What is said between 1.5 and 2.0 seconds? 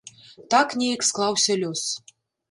лёс.